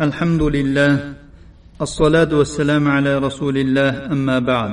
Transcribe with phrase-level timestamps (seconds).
[0.00, 1.14] الحمد لله
[1.80, 4.72] الصلاة والسلام على رسول الله أما بعد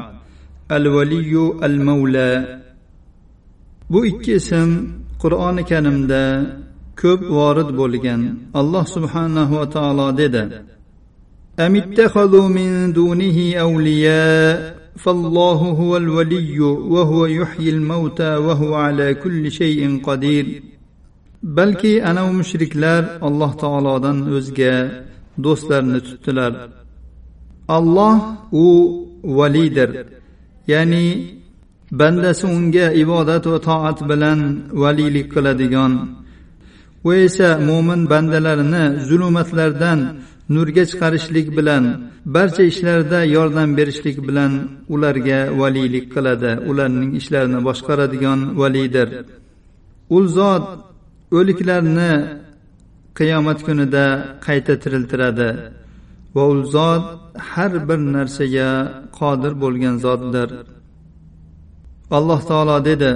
[0.72, 2.62] الولي المولى
[3.90, 4.70] bu ikki ism
[5.22, 6.24] qur'oni karimda
[7.02, 8.22] ko'p vorid bo'lgan
[8.60, 10.44] alloh subhanahu va taolo dedi
[11.60, 16.60] أم اتخذوا من دونه أولياء فالله هو الولي
[16.94, 20.64] وهو يحيي الموتى وهو على كل شيء قدير
[21.44, 24.76] balki anavi mushriklar alloh taolodan o'zga
[25.45, 26.53] do'stlarni tutdilar.
[27.77, 28.17] Alloh
[28.65, 28.67] u
[29.39, 29.91] validir.
[30.73, 31.07] Ya'ni
[32.01, 34.39] bandasi unga ibodat va toat bilan
[34.83, 35.93] valiylik qiladigan.
[37.07, 39.99] U esa mo'min bandalarini zulumatlardan
[40.55, 41.85] nurga chiqarishlik bilan
[42.35, 44.53] barcha ishlarda yordam berishlik bilan
[44.95, 46.53] ularga valiylik qiladi.
[46.71, 49.09] Ularning ishlarini boshqaradigan validir.
[50.17, 50.67] U zot
[51.39, 52.13] o'liklarni
[53.18, 54.06] qiyomat kunida
[54.46, 55.50] qayta tiriltiradi
[56.36, 57.06] va u zot
[57.50, 58.70] har bir narsaga
[59.20, 60.50] qodir bo'lgan zotdir
[62.18, 63.14] alloh taolo dedi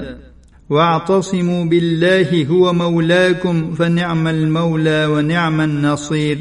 [0.70, 6.40] واعتصموا بالله هو مولاكم فنعم المولى ونعم النصير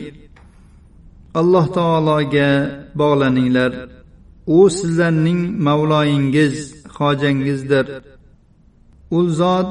[1.41, 2.51] alloh taologa
[3.01, 3.73] bog'laninglar
[4.47, 6.57] u sizlarning mavloyingiz
[6.99, 7.87] hojangizdir
[9.17, 9.71] u zot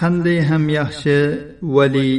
[0.00, 1.18] qanday ham yaxshi
[1.74, 2.12] vali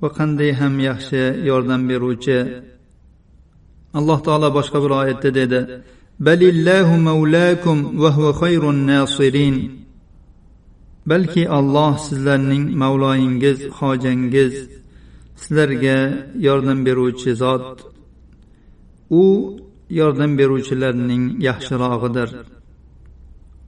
[0.00, 2.38] va qanday ham yaxshi yordam beruvchi.
[3.98, 5.60] Alloh taolo boshqa bir oyatda dedi
[6.26, 9.56] balillahu mavlakum va huva khayrun nasirin.
[11.10, 14.54] Balki olloh sizlarning mavloyingiz hojangiz
[15.40, 15.98] sizlarga
[16.46, 17.66] yordam beruvchi zot.
[19.22, 19.24] U
[19.98, 22.28] yordam beruvchilarning yaxshirog'idir.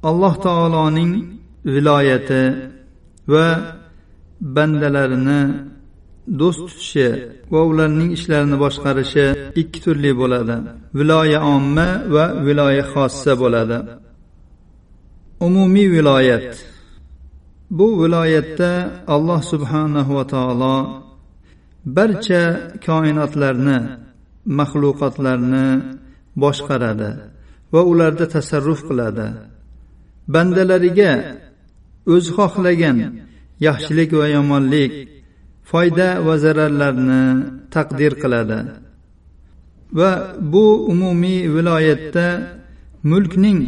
[0.09, 1.13] Alloh taoloning
[1.75, 2.43] viloyati
[3.33, 3.47] va
[4.57, 5.41] bandalarini
[6.27, 7.09] do'st tutishi
[7.53, 9.27] va ularning ishlarini boshqarishi
[9.61, 10.57] ikki turli bo'ladi.
[10.99, 13.79] Viloya omma va viloya xossa bo'ladi.
[15.47, 16.51] Umumiy viloyat.
[17.79, 18.71] Bu viloyatda
[19.15, 20.77] alloh subhanahu va taolo
[21.97, 22.43] barcha
[22.87, 23.79] koinotlarni
[24.59, 25.67] maxluqotlarni
[26.43, 27.11] boshqaradi
[27.73, 29.27] va ularda tasarruf qiladi.
[30.35, 31.13] Bandalariga
[32.15, 32.99] o'zi xohlagan
[33.67, 34.93] yaxshilik va yomonlik
[35.71, 37.23] foyda va zararlarni
[37.75, 38.59] taqdir qiladi.
[39.99, 40.11] Va
[40.53, 42.27] bu umumiy viloyatda
[43.11, 43.61] mulkning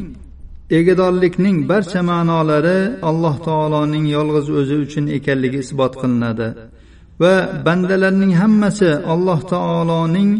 [0.78, 2.78] egadorlikning barcha ma'nolari
[3.08, 6.48] alloh taoloning yolg'iz o'zi uchun ekanligi isbot qilinadi.
[7.22, 7.34] Va
[7.66, 10.30] bandalarning hammasi alloh taoloning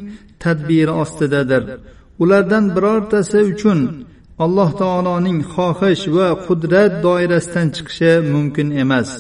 [0.42, 1.62] tadbiri ostidadir.
[2.22, 3.80] Ulardan birortasi uchun
[4.44, 9.10] alloh taoloning xohish va qudrat doirasidan chiqishi mumkin emas.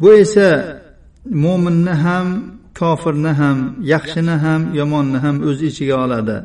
[0.00, 0.48] Bu esa
[1.43, 2.27] mo'minni ham
[2.79, 3.57] kofirni ham
[3.93, 6.37] yaxshini ham yomonni ham o'z ichiga oladi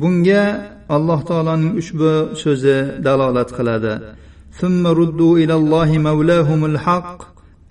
[0.00, 0.44] bunga
[0.96, 2.12] alloh taoloning ushbu
[2.42, 3.94] so'zi dalolat qiladi
[4.60, 7.18] ثم ردوا إلى الله مولاهم الحق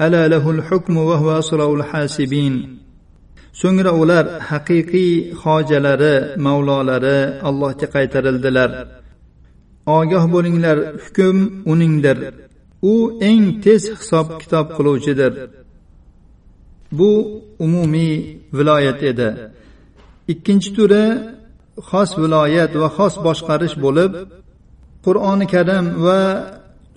[0.05, 2.79] ألا له الحكم وهو أسرع الحاسبين
[3.61, 5.13] so'ngra ular haqiqiy
[5.43, 7.19] hojalari mavlolari
[7.49, 8.69] allohga qaytarildilar
[9.97, 11.37] ogoh bo'linglar hukm
[11.71, 12.17] uningdir
[12.93, 12.95] u
[13.29, 15.31] eng tez hisob kitob qiluvchidir
[16.98, 17.12] Bu
[17.64, 18.14] umumiy
[18.56, 19.28] viloyat edi.
[20.32, 21.04] Ikkinchi turi
[21.88, 24.12] xos viloyat va xos boshqarish bo'lib
[25.04, 26.20] qur'oni karim va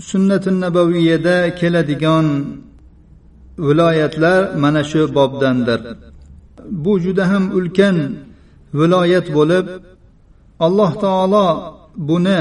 [0.09, 2.27] sunnati nabaviyada keladigan
[3.67, 5.79] viloyatlar mana shu bobdandir.
[6.83, 7.97] Bu juda ham ulkan
[8.79, 9.65] viloyat bo'lib
[10.65, 11.47] alloh taolo
[12.09, 12.39] buni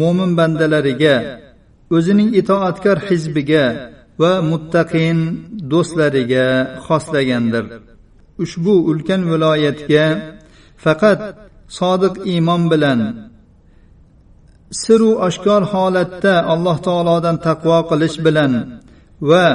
[0.00, 1.16] mo'min bandalariga
[1.96, 3.64] o'zining itoatkor hizbiga
[4.22, 5.18] va muttaqin
[5.72, 6.46] do'stlariga
[6.86, 7.64] xoslagandir.
[8.42, 10.06] Ushbu ulkan viloyatga
[10.84, 11.20] faqat
[11.78, 13.00] sodiq iymon bilan
[14.82, 18.52] siru oshkor holatda alloh taolodan taqvo qilish bilan
[19.30, 19.46] va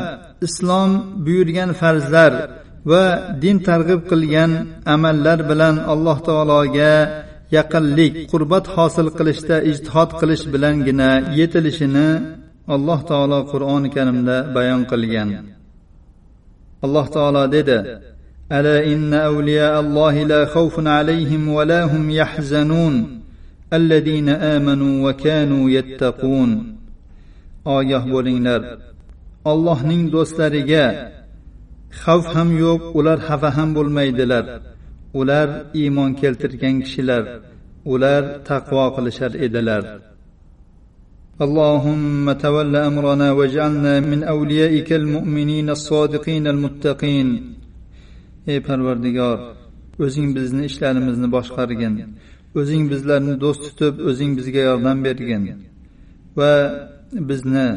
[0.47, 0.91] islom
[1.25, 2.33] buyurgan farzlar
[2.91, 3.05] va
[3.43, 4.51] din targ'ib qilgan
[4.95, 6.93] amallar bilan alloh taologa
[7.57, 12.09] yaqinlik qurbat hosil qilishda ijtihod qilish bilangina yetilishini
[12.75, 15.29] alloh taolo qur'oni karimda bayon qilgan.
[16.85, 17.79] Alloh taolo dedi
[18.57, 22.95] ala inna awliya allohi la khawfun alayhim va la hum yahzanun
[23.77, 26.51] allazina amanu va kanu yattaqun.
[27.77, 28.61] Ogoh bo'linglar
[29.51, 30.85] ollohning do'stlariga
[32.03, 34.45] xavf ham yo'q ular xafa ham bo'lmaydilar.
[35.19, 35.47] Ular
[35.81, 37.23] iymon keltirgan kishilar
[37.93, 39.83] ular taqvo qilishar edilar.
[41.44, 47.28] اللهم تول امرنا واجعلنا من اوليائك المؤمنين الصادقين المتقين
[48.52, 49.38] ey parvardigor
[50.04, 51.94] o'zing bizni ishlarimizni boshqargin
[52.58, 55.42] o'zing bizlarni do'st tutib o'zing bizga yordam bergin
[56.38, 56.52] va
[57.30, 57.68] bizni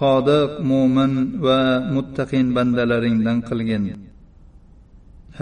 [0.00, 1.12] sodiq mo'min
[1.46, 1.58] va
[1.96, 3.84] muttaqin bandalaringdan qilgin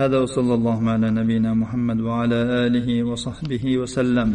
[0.01, 4.31] هذا وصلى الله على نبينا محمد وعلى اله وصحبه وسلم